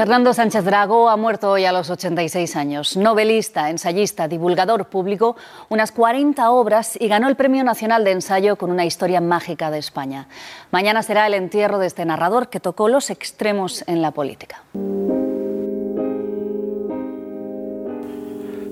[0.00, 2.96] Fernando Sánchez Dragó ha muerto hoy a los 86 años.
[2.96, 5.36] Novelista, ensayista, divulgador público,
[5.68, 9.76] unas 40 obras y ganó el Premio Nacional de Ensayo con una historia mágica de
[9.76, 10.26] España.
[10.70, 14.62] Mañana será el entierro de este narrador que tocó los extremos en la política.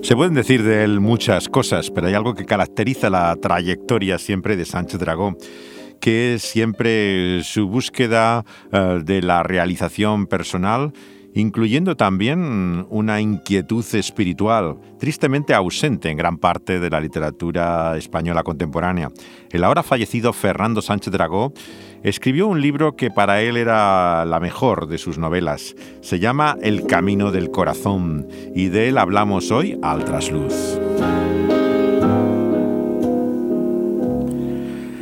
[0.01, 4.57] Se pueden decir de él muchas cosas, pero hay algo que caracteriza la trayectoria siempre
[4.57, 5.37] de Sánchez Dragó
[5.99, 10.93] que es siempre su búsqueda eh, de la realización personal
[11.39, 19.09] incluyendo también una inquietud espiritual, tristemente ausente en gran parte de la literatura española contemporánea.
[19.51, 21.53] El ahora fallecido Fernando Sánchez Dragó
[22.03, 25.75] escribió un libro que para él era la mejor de sus novelas.
[26.01, 30.79] Se llama El Camino del Corazón y de él hablamos hoy al trasluz.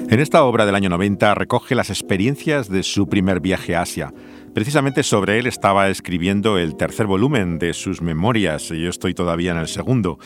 [0.10, 4.14] En esta obra del año 90 recoge las experiencias de su primer viaje a Asia,
[4.58, 9.60] Precisamente sobre él estaba escribiendo el tercer volumen de sus memorias, yo estoy todavía en
[9.60, 10.18] el segundo,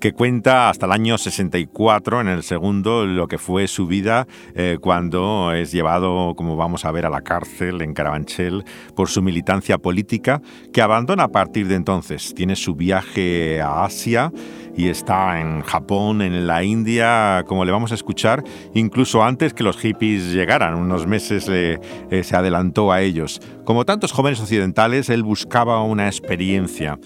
[0.00, 4.78] que cuenta hasta el año 64, en el segundo, lo que fue su vida eh,
[4.80, 9.76] cuando es llevado, como vamos a ver, a la cárcel en Carabanchel por su militancia
[9.76, 10.40] política,
[10.72, 12.32] que abandona a partir de entonces.
[12.32, 14.30] Tiene su viaje a Asia
[14.76, 19.64] y está en Japón, en la India, como le vamos a escuchar, incluso antes que
[19.64, 21.78] los hippies llegaran, unos meses eh,
[22.22, 23.40] se adelantó a ellos.
[23.64, 26.98] Como tantos jóvenes occidentales, él buscaba una experiencia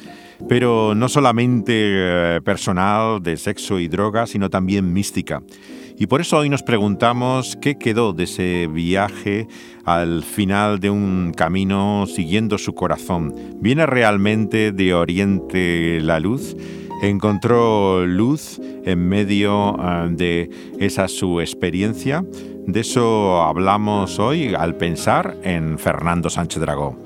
[0.48, 5.42] pero no solamente eh, personal de sexo y droga, sino también mística.
[5.96, 9.46] Y por eso hoy nos preguntamos qué quedó de ese viaje
[9.84, 13.32] al final de un camino siguiendo su corazón.
[13.60, 16.56] ¿Viene realmente de Oriente la luz?
[17.02, 22.24] encontró luz en medio ah, de esa su experiencia.
[22.66, 26.96] De eso hablamos hoy al pensar en Fernando Sánchez Dragó.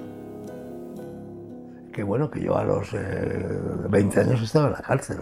[1.93, 5.19] Qué bueno que yo a los 20 eh, años estaba en la cárcel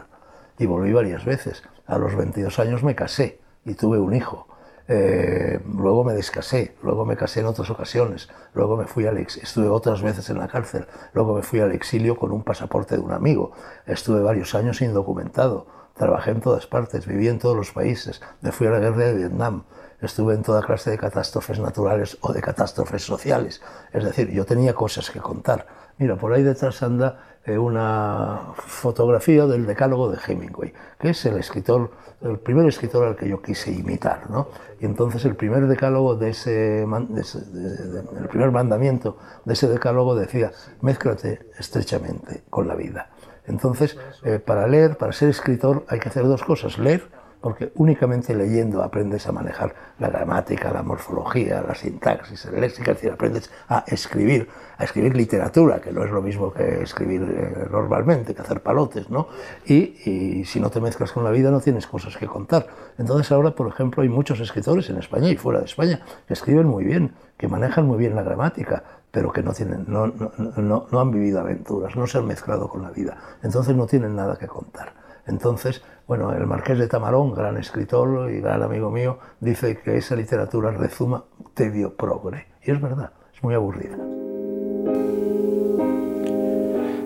[0.59, 1.63] y volví varias veces.
[1.87, 4.47] A los 22 años me casé y tuve un hijo.
[4.89, 9.39] Eh, luego me descasé, luego me casé en otras ocasiones, luego me fui al ex,
[9.39, 13.01] estuve otras veces en la cárcel, luego me fui al exilio con un pasaporte de
[13.01, 13.51] un amigo,
[13.87, 15.67] estuve varios años indocumentado,
[15.97, 19.15] trabajé en todas partes, viví en todos los países, me fui a la guerra de
[19.15, 19.65] Vietnam,
[20.01, 23.63] estuve en toda clase de catástrofes naturales o de catástrofes sociales,
[23.93, 25.67] es decir, yo tenía cosas que contar.
[25.99, 31.39] Mira, por ahí detrás anda eh, una fotografía del decálogo de Hemingway, que es el
[31.39, 31.91] escritor,
[32.21, 34.49] el primer escritor al que yo quise imitar, ¿no?
[34.81, 40.53] Y entonces el primer decálogo de ese, el primer mandamiento de ese decálogo decía,
[40.83, 43.11] mézclate estrechamente con la vida.
[43.47, 47.09] Entonces, eh, para leer, para ser escritor, hay que hacer dos cosas, leer
[47.41, 52.97] porque únicamente leyendo aprendes a manejar la gramática, la morfología, la sintaxis, el léxico, es
[52.97, 54.49] decir, aprendes a escribir,
[54.79, 59.11] a escribir literatura, que no es lo mismo que escribir eh, normalmente, que hacer palotes,
[59.11, 59.29] ¿no?
[59.67, 62.67] Y, si no te mezclas con la vida no tienes cosas que contar.
[62.99, 66.67] Entonces ahora, por ejemplo, hay muchos escritores en España y fuera de España que escriben
[66.67, 71.01] muy bien, que manejan muy bien la gramática, pero que no, tienen, no, no, no
[71.01, 73.17] han vivido aventuras, no se han mezclado con la vida.
[73.43, 74.93] Entonces no tienen nada que contar.
[75.27, 80.15] Entonces, bueno, el Marqués de Tamarón, gran escritor y gran amigo mío, dice que esa
[80.15, 81.25] literatura rezuma
[81.55, 82.47] tedio progre.
[82.65, 83.97] Y es verdad, es muy aburrida.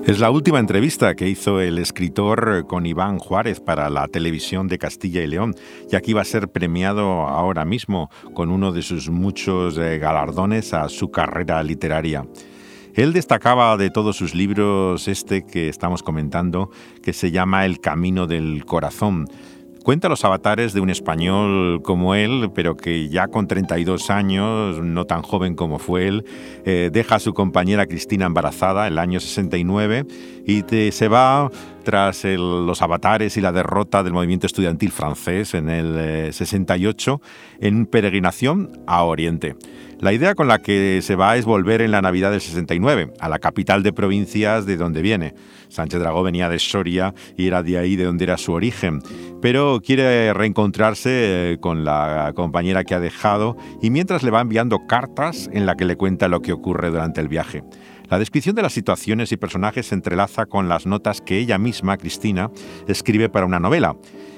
[0.05, 4.79] Es la última entrevista que hizo el escritor con Iván Juárez para la televisión de
[4.79, 5.55] Castilla y León,
[5.91, 10.75] y aquí va a ser premiado ahora mismo con uno de sus muchos eh, galardones
[10.75, 12.25] a su carrera literaria.
[12.95, 16.71] Él destacaba de todos sus libros este que estamos comentando,
[17.03, 19.27] que se llama El Camino del Corazón.
[19.83, 25.07] Cuenta los avatares de un español como él, pero que ya con 32 años, no
[25.07, 26.25] tan joven como fue él,
[26.67, 30.05] eh, deja a su compañera Cristina embarazada el año 69
[30.47, 30.63] y
[30.93, 31.51] se va
[31.83, 37.87] tras los avatares y la derrota del movimiento estudiantil francés en el 68 eh, en
[37.87, 39.57] peregrinación a Oriente.
[40.01, 43.29] La idea con la que se va es volver en la Navidad del 69, a
[43.29, 45.35] la capital de provincias de donde viene.
[45.69, 49.03] Sánchez Dragó venía de Soria y era de ahí de donde era su origen,
[49.43, 54.87] pero quiere reencontrarse eh, con la compañera que ha dejado y mientras le va enviando
[54.87, 57.63] cartas en la que le cuenta lo que ocurre durante el viaje.
[58.09, 61.99] La descripción de las situaciones y personajes se entrelaza con las notas que ella misma,
[61.99, 62.51] Cristina,
[62.89, 63.97] escribe para una novela.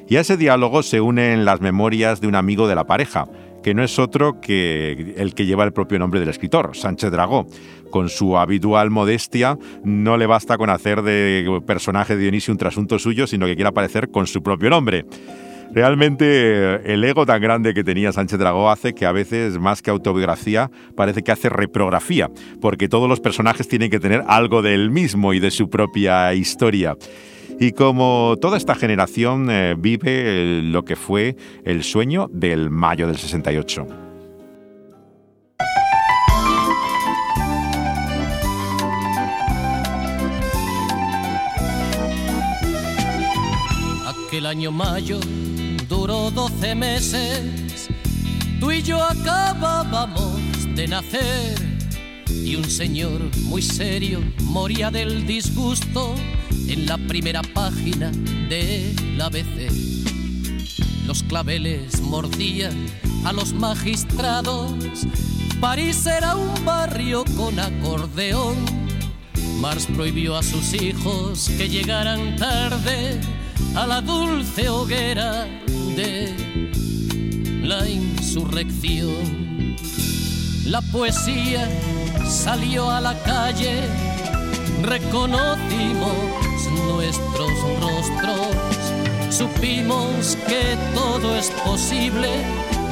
[0.09, 3.29] Y a ese diálogo se unen las memorias de un amigo de la pareja,
[3.62, 7.47] que no es otro que el que lleva el propio nombre del escritor, Sánchez Dragó.
[7.91, 12.99] Con su habitual modestia, no le basta con hacer de personaje de Dionisio un trasunto
[12.99, 15.05] suyo, sino que quiere aparecer con su propio nombre.
[15.75, 19.91] Realmente el ego tan grande que tenía Sánchez Dragó hace que a veces más que
[19.91, 22.31] autobiografía parece que hace reprografía,
[22.61, 26.35] porque todos los personajes tienen que tener algo de él mismo y de su propia
[26.35, 26.97] historia.
[27.62, 33.17] Y como toda esta generación eh, vive lo que fue el sueño del mayo del
[33.17, 33.87] 68.
[44.09, 45.20] Aquel año mayo
[45.88, 47.88] duró 12 meses,
[48.59, 50.41] tú y yo acabábamos
[50.75, 51.55] de nacer.
[52.29, 56.17] Y un señor muy serio moría del disgusto
[56.69, 58.11] en la primera página
[58.49, 59.70] del ABC.
[61.06, 62.87] Los claveles mordían
[63.25, 64.73] a los magistrados,
[65.61, 68.56] París era un barrio con acordeón.
[69.61, 73.20] Mars prohibió a sus hijos que llegaran tarde
[73.76, 75.47] a la dulce hoguera
[75.97, 76.35] de
[77.62, 79.76] la insurrección.
[80.67, 81.69] La poesía
[82.29, 83.82] salió a la calle,
[84.82, 87.50] reconocimos nuestros
[87.81, 88.55] rostros,
[89.31, 92.29] supimos que todo es posible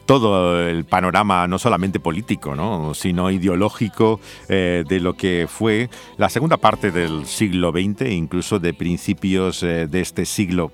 [0.06, 2.94] todo el panorama, no solamente político, ¿no?
[2.94, 4.20] sino ideológico
[4.50, 9.88] eh, de lo que fue la segunda parte del siglo XX incluso de principios eh,
[9.88, 10.74] de este siglo.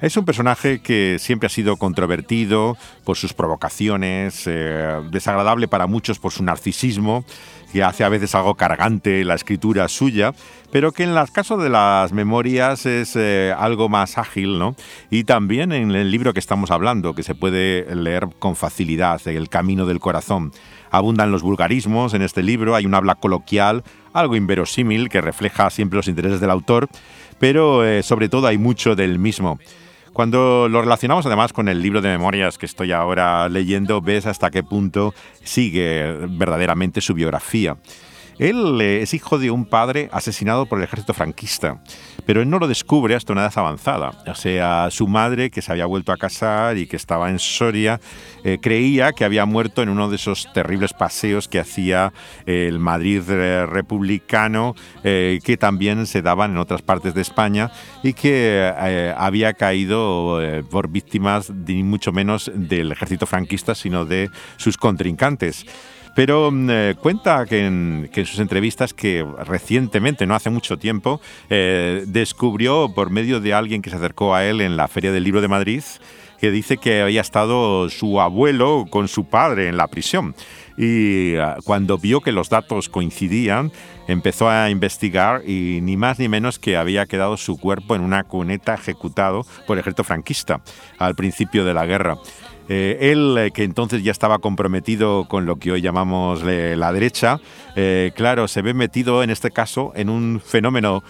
[0.00, 4.44] Es un personaje que siempre ha sido controvertido por sus provocaciones,
[5.10, 7.24] desagradable para muchos por su narcisismo
[7.72, 10.32] que hace a veces algo cargante la escritura suya,
[10.70, 14.74] pero que en el caso de las memorias es eh, algo más ágil, ¿no?
[15.10, 19.48] Y también en el libro que estamos hablando, que se puede leer con facilidad, El
[19.48, 20.52] Camino del Corazón.
[20.90, 23.84] Abundan los vulgarismos en este libro, hay un habla coloquial,
[24.14, 26.88] algo inverosímil que refleja siempre los intereses del autor,
[27.38, 29.58] pero eh, sobre todo hay mucho del mismo.
[30.18, 34.50] Cuando lo relacionamos además con el libro de memorias que estoy ahora leyendo, ves hasta
[34.50, 37.76] qué punto sigue verdaderamente su biografía.
[38.38, 41.82] Él eh, es hijo de un padre asesinado por el ejército franquista,
[42.24, 44.12] pero él no lo descubre hasta una edad avanzada.
[44.26, 48.00] O sea, su madre, que se había vuelto a casar y que estaba en Soria,
[48.44, 52.12] eh, creía que había muerto en uno de esos terribles paseos que hacía
[52.46, 57.70] el Madrid eh, republicano, que también se daban en otras partes de España
[58.02, 58.72] y que
[59.16, 60.38] había caído
[60.70, 65.66] por víctimas ni mucho menos del ejército franquista, sino de sus contrincantes.
[66.18, 72.02] Pero mm, eh, cuenta que en, sus entrevistas que recientemente, no hace mucho tiempo, eh,
[72.08, 75.40] descubrió por medio de alguien que se acercó a él en la Feria del Libro
[75.40, 75.84] de Madrid,
[76.40, 80.34] que dice que había estado su abuelo con su padre en la prisión.
[80.76, 83.70] Y ah, cuando vio que los datos coincidían,
[84.08, 88.24] empezó a investigar y ni más ni menos que había quedado su cuerpo en una
[88.24, 90.62] cuneta ejecutado por el ejército franquista
[90.98, 92.16] al principio de la guerra.
[92.68, 96.92] Eh, él, eh, que entonces ya estaba comprometido con lo que hoy llamamos eh, la
[96.92, 97.40] derecha,
[98.16, 101.04] claro, se ve metido en este caso en un fenómeno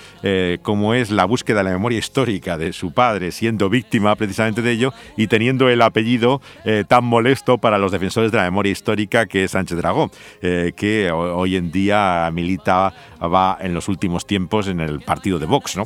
[0.60, 4.72] como es la búsqueda de la memoria histórica de su padre, siendo víctima precisamente de
[4.72, 6.42] ello y teniendo el apellido
[6.86, 10.10] tan molesto para los defensores de la memoria histórica que es Sánchez Dragón,
[10.42, 15.74] que hoy en día milita, va en los últimos tiempos en el partido de Vox,
[15.74, 15.84] ¿no?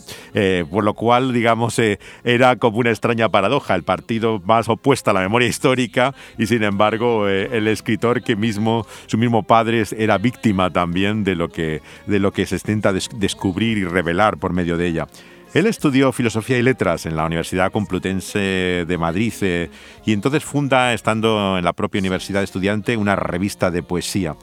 [0.69, 1.81] por lo cual, digamos,
[2.25, 6.47] era como una extraña paradoja, el partido más opuesto a la memoria histórica histórica y
[6.47, 11.49] sin embargo eh, el escritor que mismo, su mismo padre era víctima también de lo
[11.49, 15.07] que, de lo que se intenta descubrir y revelar por medio de ella.
[15.55, 19.71] Él estudió filosofía y letras en la Universidad Complutense de Madrid eh,
[20.05, 24.35] y entonces funda, estando en la propia universidad estudiante, una revista de poesía.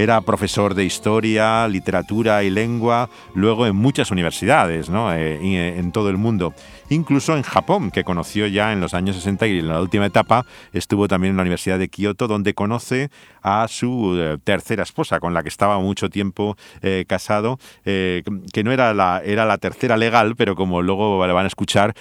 [0.00, 5.12] Era profesor de historia, literatura y lengua, luego en muchas universidades ¿no?
[5.12, 6.54] Eh, eh, en todo el mundo.
[6.92, 10.44] Incluso en Japón, que conoció ya en los años 60 y en la última etapa
[10.72, 15.34] estuvo también en la Universidad de Kioto, donde conoce a su eh, tercera esposa, con
[15.34, 20.36] la que estaba mucho tiempo eh, casado, que no era la, era la tercera legal,
[20.36, 21.94] pero como luego le van a escuchar,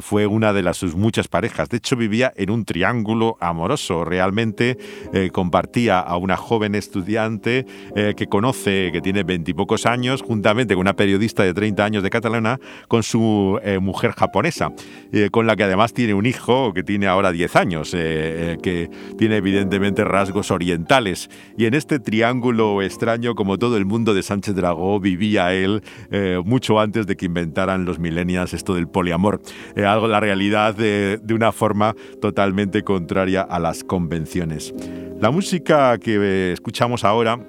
[0.00, 1.68] fue una de las, sus muchas parejas.
[1.68, 4.04] De hecho, vivía en un triángulo amoroso.
[4.04, 4.76] Realmente
[5.32, 11.42] compartía a una joven estudiante que conoce, que tiene veintipocos años, juntamente con una periodista
[11.42, 14.72] de 30 años de Cataluña, con su mujer japonesa,
[15.30, 20.04] con la que además tiene un hijo que tiene ahora 10 años, que tiene evidentemente
[20.04, 20.85] rasgos orientales.
[21.56, 26.40] Y en este triángulo extraño, como todo el mundo de Sánchez Dragó, vivía él eh,
[26.44, 29.40] mucho antes de que inventaran los millennials esto del poliamor.
[29.74, 34.72] Eh, algo, la realidad de, una forma totalmente contraria a las convenciones.
[35.20, 37.40] La música que eh, escuchamos ahora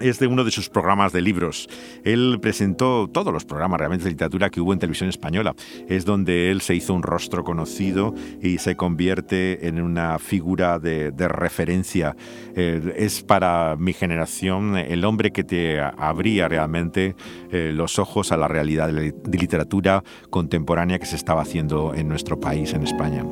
[0.00, 1.68] es de uno de sus programas de libros.
[2.04, 5.54] Él presentó todos los programas realmente de literatura que hubo en televisión española.
[5.88, 11.12] Es donde él se hizo un rostro conocido y se convierte en una figura de,
[11.28, 12.16] referencia.
[12.54, 17.14] Eh, es para mi generación el hombre que te abría realmente
[17.50, 22.40] eh, los ojos a la realidad de literatura contemporánea que se estaba haciendo en nuestro
[22.40, 23.24] país, en España.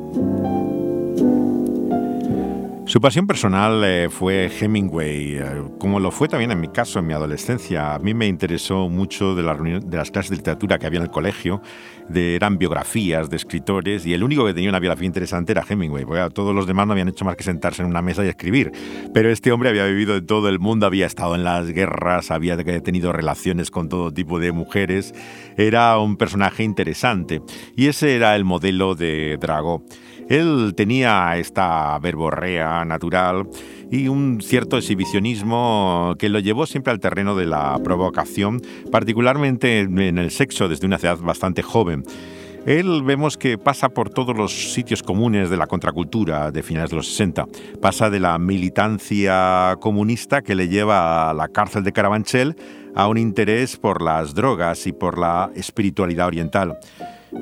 [2.87, 7.09] Su pasión personal eh, fue Hemingway, eh, como lo fue también en mi caso, en
[7.09, 7.97] mi adolescencia.
[7.97, 11.11] A mí me interesó mucho de, de las clases de literatura que había en el
[11.11, 11.61] colegio,
[12.09, 16.05] de, eran biografías de escritores, y el único que tenía una biografía interesante era Hemingway,
[16.05, 18.71] porque todos los demás no habían hecho más que sentarse en una mesa y escribir.
[19.13, 22.57] Pero este hombre había vivido en todo el mundo, había estado en las guerras, había
[22.57, 25.13] tenido relaciones con todo tipo de mujeres,
[25.57, 27.43] era un personaje interesante,
[27.75, 29.83] y ese era el modelo de Drago.
[30.29, 33.49] Él tenía esta verborrea natural
[33.91, 40.19] y un cierto exhibicionismo que lo llevó siempre al terreno de la provocación, particularmente en
[40.19, 42.05] el sexo desde una edad bastante joven.
[42.67, 46.97] Él vemos que pasa por todos los sitios comunes de la contracultura de finales de
[46.97, 47.47] los 60.
[47.81, 52.57] Pasa de la militancia comunista que le lleva a la cárcel de Carabanchel
[52.97, 56.77] a un interés por las drogas y por la espiritualidad oriental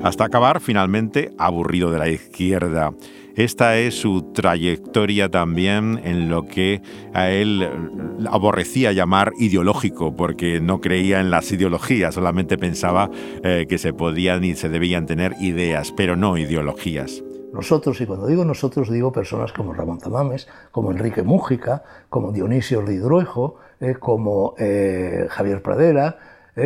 [0.03, 2.93] hasta acabar finalmente aburrido de la izquierda.
[3.35, 6.81] Esta es su trayectoria también en lo que
[7.13, 7.69] a él
[8.31, 13.09] aborrecía llamar ideológico, porque no creía en las ideologías, solamente pensaba
[13.43, 17.23] eh, que se podían y se debían tener ideas, pero no ideologías.
[17.51, 22.83] Nosotros, y cuando digo nosotros, digo personas como Ramón Tamames, como Enrique Mújica, como Dionisio
[22.83, 22.95] de
[23.81, 26.17] eh, como eh, Javier Pradera,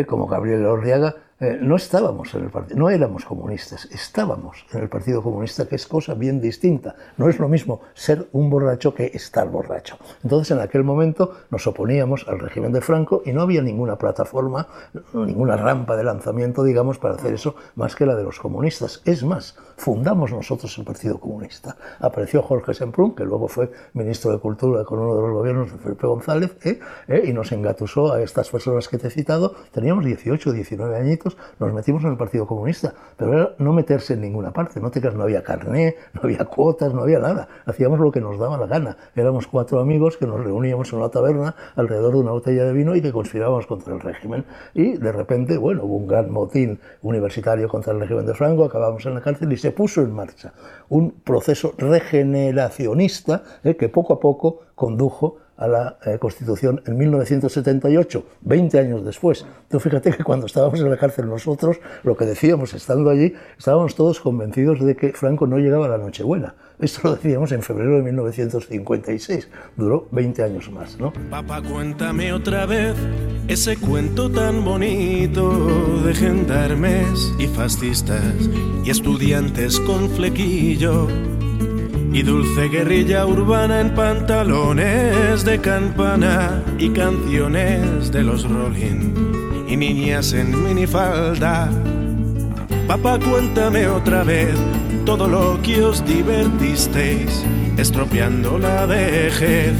[0.05, 4.89] como Gabriel Orriaga, eh, no estábamos en el partido, no éramos comunistas, estábamos en el
[4.89, 6.95] Partido Comunista, que es cosa bien distinta.
[7.15, 9.97] No es lo mismo ser un borracho que estar borracho.
[10.21, 14.67] Entonces, en aquel momento nos oponíamos al régimen de Franco y no había ninguna plataforma,
[15.13, 19.01] ninguna rampa de lanzamiento, digamos, para hacer eso, más que la de los comunistas.
[19.05, 21.77] Es más, fundamos nosotros el Partido Comunista.
[21.99, 25.77] Apareció Jorge Semprún, que luego fue ministro de Cultura con uno de los gobiernos de
[25.77, 26.79] Felipe González, ¿eh?
[27.07, 27.23] ¿Eh?
[27.27, 29.55] y nos engatusó a estas personas que te he citado.
[29.71, 31.28] Teníamos 18, 19 añitos
[31.59, 34.99] nos metimos en el Partido Comunista, pero era no meterse en ninguna parte, no te
[34.99, 38.67] no había carné, no había cuotas, no había nada, hacíamos lo que nos daba la
[38.67, 42.73] gana, éramos cuatro amigos que nos reuníamos en una taberna alrededor de una botella de
[42.73, 46.79] vino y que conspirábamos contra el régimen, y de repente, bueno, hubo un gran motín
[47.01, 50.53] universitario contra el régimen de Franco, acabamos en la cárcel y se puso en marcha
[50.89, 58.25] un proceso regeneracionista eh, que poco a poco condujo a la eh, Constitución en 1978,
[58.41, 59.45] 20 años después.
[59.69, 63.93] Tú fíjate que cuando estábamos en la cárcel nosotros, lo que decíamos estando allí, estábamos
[63.93, 66.55] todos convencidos de que Franco no llegaba a la Nochebuena.
[66.79, 69.49] Esto lo decíamos en febrero de 1956.
[69.75, 71.11] Duró 20 años más, ¿no?
[71.29, 72.95] Papá, cuéntame otra vez
[73.49, 78.49] ese cuento tan bonito de gendarmes y fascistas
[78.85, 81.07] y estudiantes con flequillo
[82.11, 90.33] y dulce guerrilla urbana en pantalones de campana y canciones de los Rolling y niñas
[90.33, 91.69] en minifalda.
[92.87, 94.55] Papá, cuéntame otra vez
[95.05, 97.45] todo lo que os divertisteis,
[97.77, 99.73] estropeando la vejez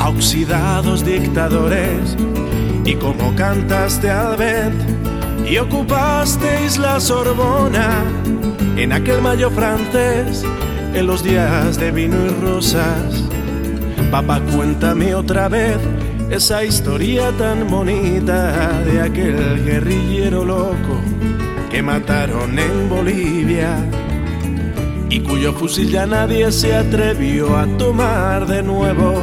[0.00, 2.16] a oxidados dictadores
[2.84, 5.08] y cómo cantaste al vent
[5.48, 8.04] y ocupasteis la Sorbona
[8.76, 10.44] en aquel mayo francés
[10.94, 13.24] en los días de vino y rosas.
[14.10, 15.76] Papá, cuéntame otra vez
[16.30, 21.00] esa historia tan bonita de aquel guerrillero loco
[21.70, 23.76] que mataron en Bolivia
[25.10, 29.14] y cuyo fusil ya nadie se atrevió a tomar de nuevo.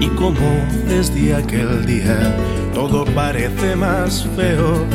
[0.00, 0.48] Y como
[0.88, 2.36] desde aquel día
[2.72, 4.86] todo parece más feo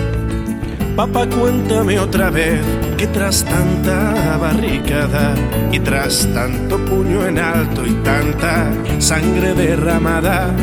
[0.95, 2.61] Papá, cuéntame otra vez
[2.97, 5.33] que tras tanta barricada
[5.71, 10.53] y tras tanto puño en alto y tanta sangre derramada,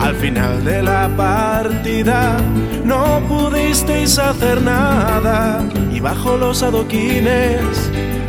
[0.00, 2.38] al final de la partida
[2.84, 7.60] no pudisteis hacer nada y bajo los adoquines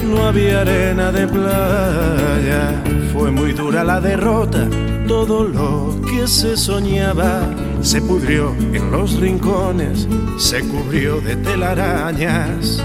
[0.05, 2.83] no había arena de playa.
[3.11, 4.67] Fue muy dura la derrota,
[5.07, 7.47] todo lo que se soñaba
[7.81, 10.07] se pudrió en los rincones,
[10.37, 12.83] se cubrió de telarañas.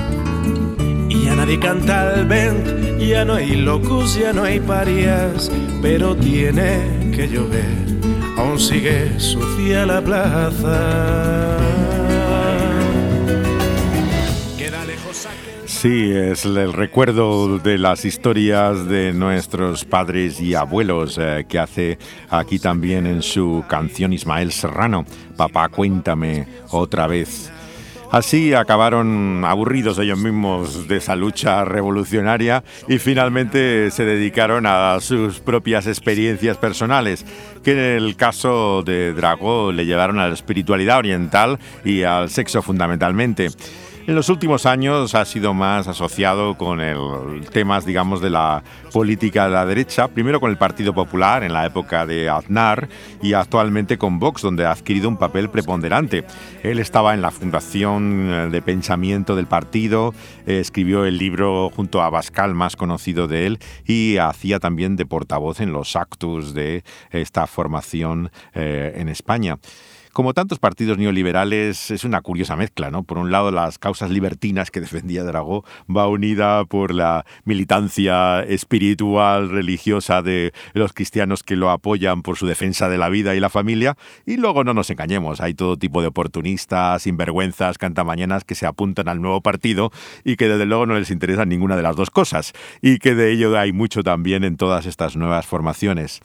[1.08, 5.50] Y ya nadie canta al vent, ya no hay locos, ya no hay parias,
[5.82, 7.86] pero tiene que llover,
[8.36, 11.75] aún sigue sucia la plaza.
[15.76, 21.98] Sí, es el recuerdo de las historias de nuestros padres y abuelos eh, que hace
[22.30, 25.04] aquí también en su canción Ismael Serrano.
[25.36, 27.52] Papá, cuéntame otra vez.
[28.10, 35.40] Así acabaron aburridos ellos mismos de esa lucha revolucionaria y finalmente se dedicaron a sus
[35.40, 37.26] propias experiencias personales,
[37.62, 42.62] que en el caso de Drago le llevaron a la espiritualidad oriental y al sexo
[42.62, 43.50] fundamentalmente.
[44.06, 48.62] En los últimos años ha sido más asociado con el temas, digamos, de la
[48.96, 52.88] política de la derecha, primero con el Partido Popular en la época de Aznar
[53.20, 56.24] y actualmente con Vox, donde ha adquirido un papel preponderante.
[56.62, 60.14] Él estaba en la fundación eh, de pensamiento del partido,
[60.46, 65.04] eh, escribió el libro junto a Bascal, más conocido de él, y hacía también de
[65.04, 69.58] portavoz en los actos de esta formación eh, en España.
[70.16, 73.02] Como tantos partidos neoliberales, es una curiosa mezcla, ¿no?
[73.02, 75.62] Por un lado, las causas libertinas que defendía Dragó
[75.94, 82.46] va unida por la militancia espiritual, religiosa de los cristianos que lo apoyan por su
[82.46, 83.96] defensa de la vida y la familia.
[84.24, 89.08] Y luego no nos engañemos, hay todo tipo de oportunistas, sinvergüenzas, cantamañanas que se apuntan
[89.08, 89.90] al nuevo partido
[90.24, 92.52] y que desde luego no les interesa ninguna de las dos cosas.
[92.80, 96.20] Y que de ello hay mucho también en todas estas nuevas formaciones.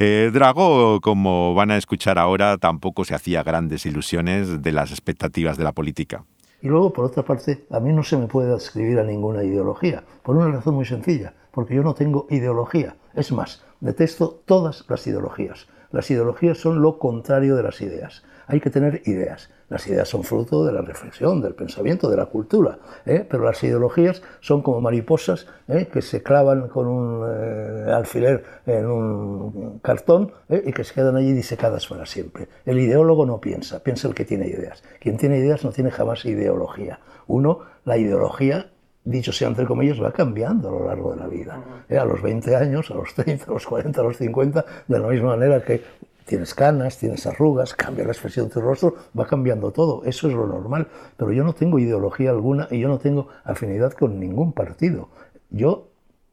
[0.00, 5.56] Eh, Drago, como van a escuchar ahora, tampoco se hacía grandes ilusiones de las expectativas
[5.56, 6.24] de la política.
[6.60, 10.02] Y luego, por otra parte, a mí no se me puede adscribir a ninguna ideología,
[10.22, 12.94] por una razón muy sencilla, porque yo no tengo ideología.
[13.14, 15.66] Es más, detesto todas las ideologías.
[15.90, 18.22] Las ideologías son lo contrario de las ideas.
[18.46, 19.50] Hay que tener ideas.
[19.68, 23.26] Las ideas son fruto de la reflexión, del pensamiento, de la cultura, ¿eh?
[23.28, 25.88] pero las ideologías son como mariposas ¿eh?
[25.92, 31.32] que se clavan con un eh, alfiler en un cartón y que se quedan allí
[31.32, 32.46] disecadas para siempre.
[32.66, 34.84] El ideólogo no piensa, piensa el que tiene ideas.
[35.00, 37.00] Quien tiene ideas no tiene jamás ideología.
[37.26, 38.70] Uno, la ideología
[39.10, 41.60] dicho sea entre comillas, va cambiando a lo largo de la vida.
[41.90, 45.08] A los 20 años, a los 30, a los 40, a los 50, de la
[45.08, 45.82] misma manera que
[46.26, 50.34] tienes canas, tienes arrugas, cambia la expresión de tu rostro, va cambiando todo, eso es
[50.34, 50.86] lo normal.
[51.16, 55.08] Pero yo no tengo ideología alguna y yo no tengo afinidad con ningún partido.
[55.50, 55.88] Yo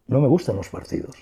[0.08, 1.16] no me gustan los partidos.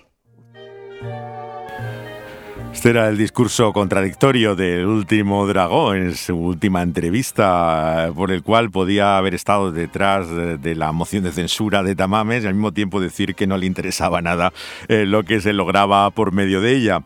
[2.74, 8.72] Este era el discurso contradictorio del último dragón en su última entrevista, por el cual
[8.72, 13.00] podía haber estado detrás de la moción de censura de Tamames y al mismo tiempo
[13.00, 14.52] decir que no le interesaba nada
[14.90, 17.02] eh, lo que se lograba por medio de ella.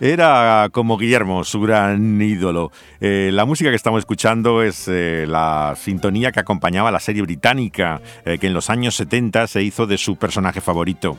[0.00, 2.70] Era como Guillermo, su gran ídolo.
[3.00, 8.02] Eh, la música que estamos escuchando es eh, la sintonía que acompañaba la serie británica
[8.24, 11.18] que en los años 70 se hizo de su personaje favorito.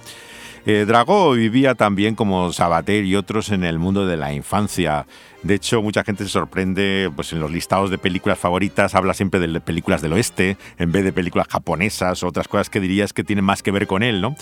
[0.68, 5.06] Drago vivía también como Sabater y otros en el mundo de la infancia.
[5.44, 9.40] De hecho, mucha gente se sorprende, pues en los listados de películas favoritas habla siempre
[9.40, 13.24] de películas del oeste, en vez de películas japonesas o otras cosas que dirías que
[13.24, 14.36] tienen más que ver con él, ¿no?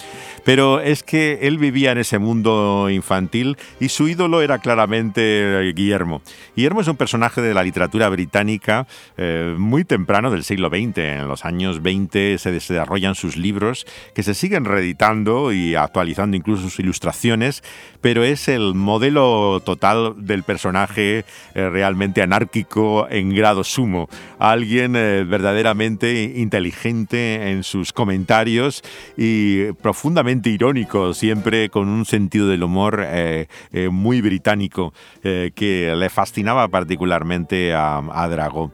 [0.46, 6.22] Pero es que él vivía en ese mundo infantil y su ídolo era claramente Guillermo.
[6.56, 10.98] Guillermo es un personaje de la literatura británica eh, muy temprano del siglo XX.
[10.98, 13.86] En los años 20 se desarrollan sus libros
[14.16, 17.64] que se siguen reeditando y actualizando incluso sus ilustraciones,
[18.02, 24.08] pero es el modelo total del personaje eh, realmente anárquico en grado sumo,
[24.40, 28.84] alguien eh, verdaderamente inteligente en sus comentarios
[29.18, 33.48] y profundamente irónico, siempre con un sentido del humor eh,
[33.92, 38.72] muy británico que le fascinaba particularmente a, a Drago.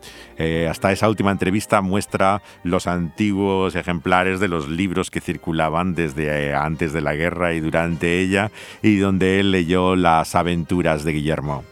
[0.69, 6.93] hasta esa última entrevista muestra los antiguos ejemplares de los libros que circulaban desde antes
[6.93, 11.63] de la guerra y durante ella y donde él leyó las aventuras de Guillermo.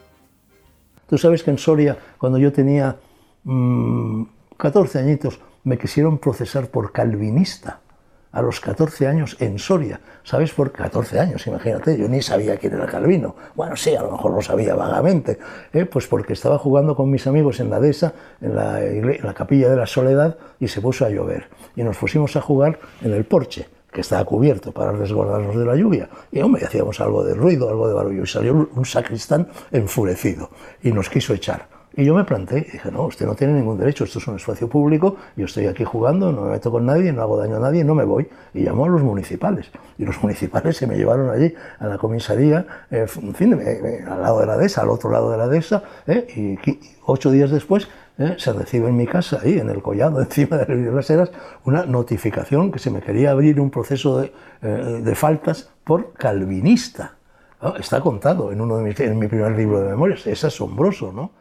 [1.08, 2.96] Tú sabes que en Soria, cuando yo tenía
[3.44, 7.82] 14 mm, añitos, me quisieron procesar por calvinista.
[8.32, 10.02] a los 14 años en Soria.
[10.24, 11.48] ¿Sabes por 14 años?
[11.48, 13.36] Imagínate, yo ni sabía quién era Calvino.
[13.56, 15.40] Bueno, sí, a lo mejor lo sabía vagamente.
[15.74, 15.86] ¿eh?
[15.86, 19.68] Pues porque estaba jugando con mis amigos en la dehesa, en la, en la capilla
[19.70, 21.50] de la Soledad, y se puso a llover.
[21.76, 25.76] Y nos pusimos a jugar en el porche que estaba cubierto para resguardarnos de la
[25.76, 26.10] lluvia.
[26.32, 28.24] Y hombre, hacíamos algo de ruido, algo de barullo.
[28.24, 30.50] Y salió un sacristán enfurecido
[30.84, 31.80] y nos quiso echar.
[31.96, 34.70] Y yo me planté dije, no, usted no tiene ningún derecho, esto es un espacio
[34.70, 37.84] público, yo estoy aquí jugando, no me meto con nadie, no hago daño a nadie,
[37.84, 38.30] no me voy.
[38.54, 39.72] Y llamó a los municipales.
[39.98, 43.60] Y los municipales se me llevaron allí a la comisaría, eh, en fin,
[44.08, 47.50] al lado de la dehesa, al otro lado de la dehesa, eh, y ocho días
[47.50, 47.88] después
[48.20, 51.32] eh, se recibe en mi casa, ahí en el collado, encima de las Heras,
[51.64, 57.16] una notificación que se me quería abrir un proceso de, de faltas por calvinista.
[57.80, 61.32] está contado en, uno de mis, en mi primer libro de memorias, es asombroso, ¿no?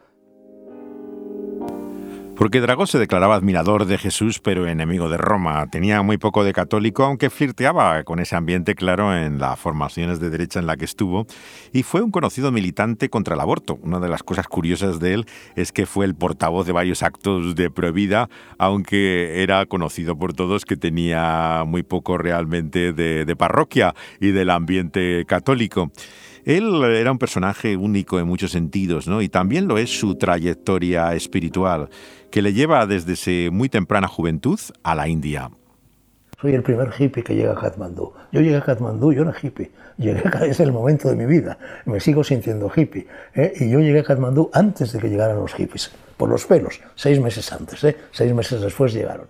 [2.39, 5.69] Porque Dragó se declaraba admirador de Jesús, pero enemigo de Roma.
[5.73, 10.31] Tenía muy poco de católico, aunque flirteaba con ese ambiente claro en las formaciones de
[10.31, 11.27] derecha en la que estuvo,
[11.73, 13.81] y fue un conocido militante contra el aborto.
[13.83, 17.57] Una de las cosas curiosas de él es que fue el portavoz de varios actos
[17.57, 23.97] de prohibida, aunque era conocido por todos que tenía muy poco realmente de, de parroquia
[24.21, 25.91] y del ambiente católico.
[26.49, 29.21] Él era un personaje único en muchos sentidos, ¿no?
[29.21, 31.91] Y también lo es su trayectoria espiritual,
[32.31, 35.51] que le lleva desde su muy temprana juventud a la India.
[36.41, 38.15] Soy el primer hippie que llega a Kathmandú.
[38.33, 39.71] Yo llegué a Kathmandú, yo era hippie.
[39.99, 41.59] Llegué a, es el momento de mi vida.
[41.85, 43.07] Me sigo sintiendo hippie.
[43.35, 43.53] ¿eh?
[43.61, 45.93] Y yo llegué a Kathmandú antes de que llegaran los hippies.
[46.17, 46.81] Por los pelos.
[46.95, 47.85] Seis meses antes.
[47.85, 47.95] ¿eh?
[48.11, 49.27] Seis meses después llegaron.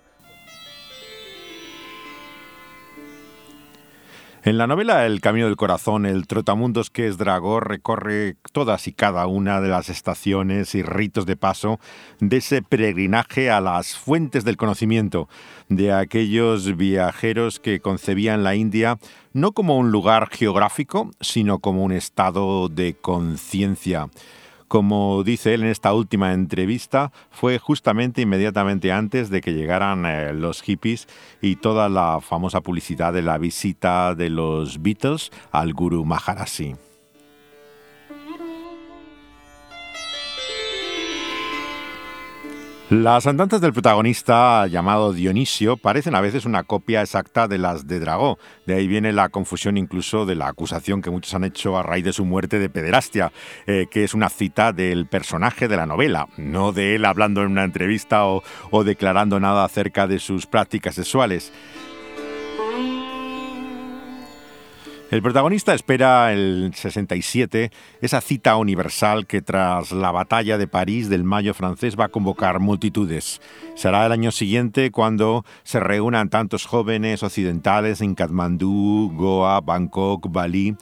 [4.49, 8.93] En la novela El Camino del Corazón, el trotamundos que es Dragó recorre todas y
[8.93, 11.79] cada una de las estaciones y ritos de paso
[12.19, 15.29] de ese peregrinaje a las fuentes del conocimiento,
[15.67, 18.97] de aquellos viajeros que concebían la India
[19.33, 24.09] no como un lugar geográfico, sino como un estado de conciencia
[24.69, 30.31] como dice él en esta última entrevista, fue justamente inmediatamente antes de que llegaran eh,
[30.31, 31.07] los hippies
[31.41, 36.75] y toda la famosa publicidad de la visita de los Beatles al Guru Maharaji.
[42.89, 47.99] Las andanzas del protagonista, llamado Dionisio, parecen a veces una copia exacta de las de
[47.99, 48.39] Dragó.
[48.65, 52.03] De ahí viene la confusión incluso de la acusación que muchos han hecho a raíz
[52.03, 53.31] de su muerte de pederastia,
[53.67, 57.51] eh, que es una cita del personaje de la novela, no de él hablando en
[57.51, 61.53] una entrevista o declarando nada acerca de sus prácticas sexuales.
[65.11, 71.23] El protagonista espera el 67, esa cita universal que tras la batalla de París del
[71.23, 73.41] Mayo francés va a convocar multitudes.
[73.73, 80.75] Será el año siguiente cuando se reúnan tantos jóvenes occidentales en Katmandú, Goa, Bangkok, Bali,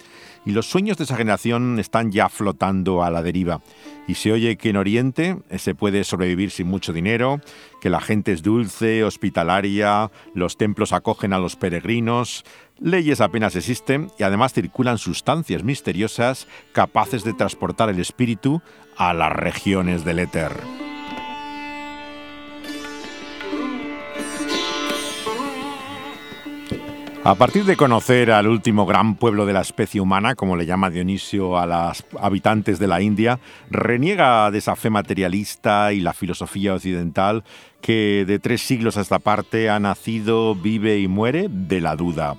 [0.45, 3.61] y los sueños de esa generación están ya flotando a la deriva.
[4.07, 7.41] Y se oye que en Oriente se puede sobrevivir sin mucho dinero,
[7.81, 12.45] que la gente es dulce, hospitalaria, los templos acogen a los peregrinos,
[12.79, 18.61] Leyes apenas existen y además circulan sustancias misteriosas capaces de transportar el espíritu
[18.95, 20.86] a las regiones del éter.
[27.27, 30.89] A partir de conocer al último gran pueblo de la especie humana, como le llama
[30.89, 36.73] Dionisio a los habitantes de la India, reniega de esa fe materialista y la filosofía
[36.73, 37.43] occidental
[37.81, 42.37] que de tres siglos a esta parte ha nacido, vive y muere de la duda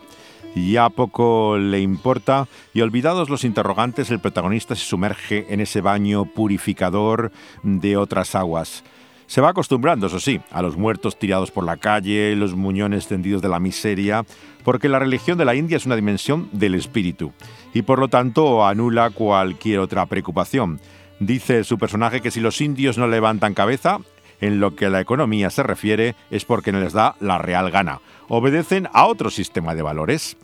[0.55, 6.25] ya poco le importa y olvidados los interrogantes, el protagonista se sumerge en ese baño
[6.25, 7.31] purificador
[7.63, 8.83] de otras aguas.
[9.29, 13.43] Se va acostumbrando, eso sí, a los muertos tirados por la calle, los muñones tendidos
[13.43, 14.25] de la miseria,
[14.65, 17.35] porque la religión de la India es una dimensión del espíritu
[17.75, 20.81] y por lo tanto anula cualquier otra preocupación.
[21.21, 23.99] Dice su personaje que si los indios no levantan cabeza,
[24.41, 27.71] en lo que a la economía se refiere es porque no les da la real
[27.71, 28.01] gana.
[28.29, 30.39] Obedecen a otro sistema de valores.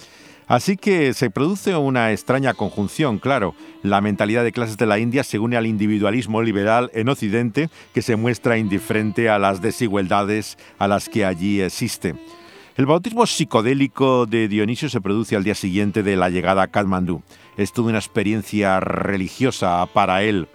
[0.46, 3.54] Así que se produce una extraña conjunción, claro.
[3.82, 8.02] La mentalidad de clases de la India se une al individualismo liberal en Occidente, que
[8.02, 12.14] se muestra indiferente a las desigualdades a las que allí existe.
[12.76, 17.22] El bautismo psicodélico de Dionisio se produce al día siguiente de la llegada a Kathmandú.
[17.56, 20.48] Es toda una experiencia religiosa para él.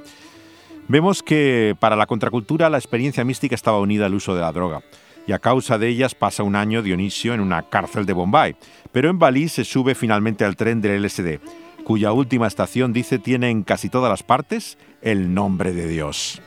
[0.89, 4.81] Vemos que para la contracultura la experiencia mística estaba unida al uso de la droga,
[5.29, 8.55] y a causa de ellas pasa un año Dionisio en una cárcel de Bombay,
[8.91, 11.39] pero en Bali se sube finalmente al tren del LSD,
[11.83, 16.41] cuya última estación dice tiene en casi todas las partes el nombre de Dios.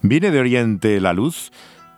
[0.00, 1.50] ¿Viene de Oriente la luz?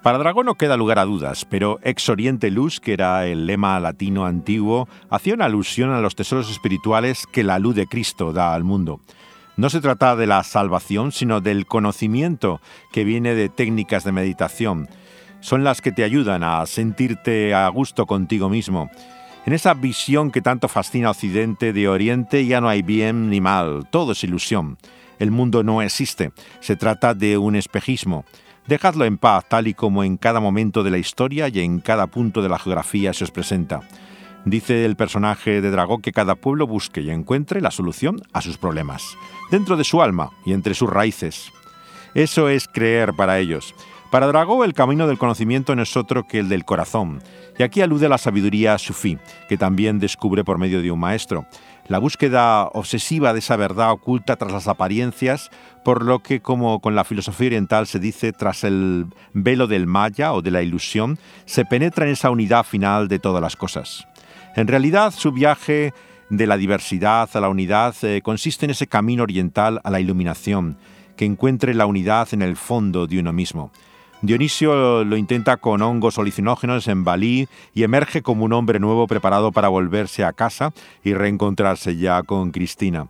[0.03, 3.79] Para Dragón no queda lugar a dudas, pero Ex Oriente Luz, que era el lema
[3.79, 8.55] latino antiguo, hacía una alusión a los tesoros espirituales que la luz de Cristo da
[8.55, 9.03] al mundo.
[9.57, 12.61] No se trata de la salvación, sino del conocimiento
[12.93, 14.89] que viene de técnicas de meditación.
[15.41, 18.91] Son las que te ayudan a sentirte a gusto contigo mismo.
[19.47, 23.41] En esa visión que tanto fascina a Occidente, de Oriente ya no hay bien ni
[23.41, 24.77] mal, todo es ilusión.
[25.19, 28.25] El mundo no existe, se trata de un espejismo.
[28.67, 32.07] Dejadlo en paz tal y como en cada momento de la historia y en cada
[32.07, 33.81] punto de la geografía se os presenta.
[34.45, 38.57] Dice el personaje de Dragó que cada pueblo busque y encuentre la solución a sus
[38.57, 39.17] problemas,
[39.51, 41.53] dentro de su alma y entre sus raíces.
[42.15, 43.75] Eso es creer para ellos.
[44.11, 47.23] Para Dragó el camino del conocimiento no es otro que el del corazón,
[47.59, 51.47] y aquí alude a la sabiduría sufí, que también descubre por medio de un maestro
[51.91, 55.51] la búsqueda obsesiva de esa verdad oculta tras las apariencias,
[55.85, 60.33] por lo que, como con la filosofía oriental se dice, tras el velo del maya
[60.33, 64.07] o de la ilusión, se penetra en esa unidad final de todas las cosas.
[64.57, 65.93] En realidad, su viaje
[66.29, 70.77] de la diversidad a la unidad eh, consiste en ese camino oriental a la iluminación,
[71.17, 73.71] que encuentre la unidad en el fondo de uno mismo.
[74.23, 79.51] Dionisio lo intenta con hongos alucinógenos en Balí y emerge como un hombre nuevo preparado
[79.51, 83.09] para volverse a casa y reencontrarse ya con Cristina.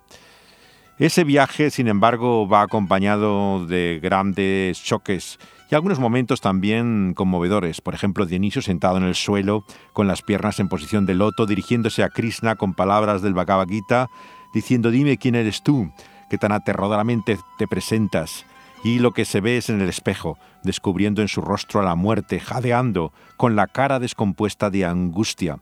[0.99, 5.39] Ese viaje, sin embargo, va acompañado de grandes choques
[5.71, 7.81] y algunos momentos también conmovedores.
[7.81, 12.03] Por ejemplo, Dionisio sentado en el suelo, con las piernas en posición de loto, dirigiéndose
[12.03, 14.09] a Krishna con palabras del Bhagavad Gita,
[14.53, 15.91] diciendo, dime quién eres tú,
[16.29, 18.45] que tan aterradoramente te presentas
[18.83, 21.95] y lo que se ve es en el espejo, descubriendo en su rostro a la
[21.95, 25.59] muerte, jadeando, con la cara descompuesta de angustia.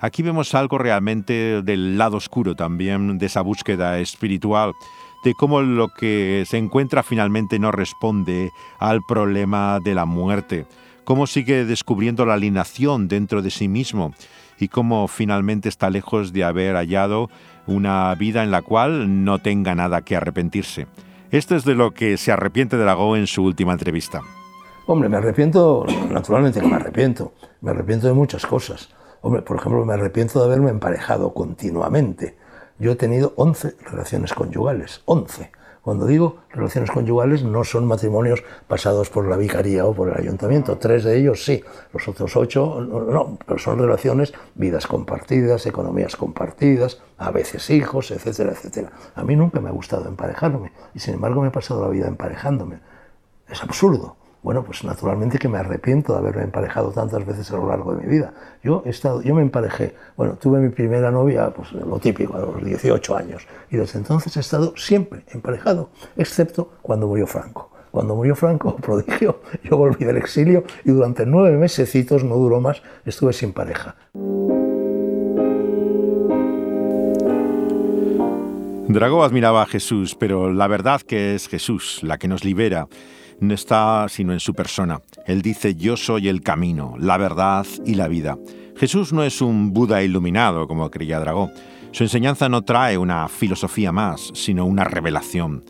[0.00, 4.72] Aquí vemos algo realmente del lado oscuro también de esa búsqueda espiritual,
[5.24, 10.66] de cómo lo que se encuentra finalmente no responde al problema de la muerte,
[11.04, 14.12] cómo sigue descubriendo la alienación dentro de sí mismo
[14.58, 17.30] y cómo finalmente está lejos de haber hallado
[17.66, 20.86] una vida en la cual no tenga nada que arrepentirse.
[21.30, 24.20] Esto es de lo que se arrepiente de Lago en su última entrevista.
[24.86, 27.32] Hombre, me arrepiento, naturalmente que me arrepiento.
[27.60, 28.90] Me arrepiento de muchas cosas.
[29.22, 32.36] Hombre, por ejemplo, me arrepiento de haberme emparejado continuamente.
[32.82, 35.52] Yo he tenido 11 relaciones conyugales, 11.
[35.82, 40.76] Cuando digo relaciones conyugales, no son matrimonios pasados por la vicaría o por el ayuntamiento.
[40.78, 47.00] Tres de ellos sí, los otros ocho no, pero son relaciones, vidas compartidas, economías compartidas,
[47.18, 48.90] a veces hijos, etcétera, etcétera.
[49.14, 52.08] A mí nunca me ha gustado emparejarme y sin embargo me he pasado la vida
[52.08, 52.80] emparejándome.
[53.48, 54.16] Es absurdo.
[54.42, 58.02] Bueno, pues naturalmente que me arrepiento de haberme emparejado tantas veces a lo largo de
[58.02, 58.34] mi vida.
[58.64, 62.40] Yo he estado, yo me emparejé, bueno, tuve mi primera novia, pues lo típico, a
[62.40, 67.70] los 18 años, y desde entonces he estado siempre emparejado, excepto cuando murió Franco.
[67.92, 72.82] Cuando murió Franco, prodigio, yo volví del exilio y durante nueve mesecitos, no duró más,
[73.04, 73.94] estuve sin pareja.
[78.88, 82.88] Dragó admiraba a Jesús, pero la verdad que es Jesús la que nos libera
[83.40, 85.00] no está sino en su persona.
[85.26, 88.38] Él dice, yo soy el camino, la verdad y la vida.
[88.76, 91.50] Jesús no es un Buda iluminado, como creía Dragó.
[91.92, 95.64] Su enseñanza no trae una filosofía más, sino una revelación.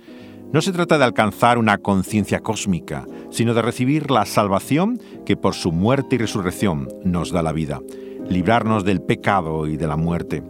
[0.52, 5.54] No se trata de alcanzar una conciencia cósmica, sino de recibir la salvación que por
[5.54, 7.80] su muerte y resurrección nos da la vida,
[8.28, 10.42] librarnos del pecado y de la muerte.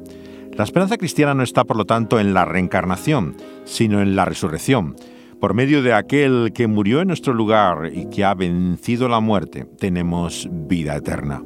[0.55, 4.96] La esperanza cristiana no está, por lo tanto, en la reencarnación, sino en la resurrección,
[5.42, 9.66] por medio de aquel que murió en nuestro lugar y que ha vencido la muerte,
[9.76, 11.42] tenemos vida eterna.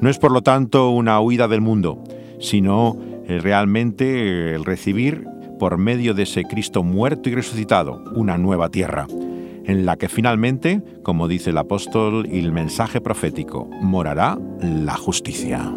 [0.00, 2.02] No es por lo tanto una huida del mundo,
[2.40, 2.96] sino
[3.28, 5.24] eh, realmente el recibir
[5.60, 9.06] por medio de ese Cristo muerto y resucitado una nueva tierra,
[9.66, 15.72] en la que finalmente, como dice el apóstol y el mensaje profético, morará la justicia.